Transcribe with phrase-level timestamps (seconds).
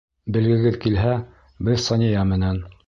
[0.37, 1.13] Белгегеҙ килһә,
[1.69, 2.65] беҙ Сания менән...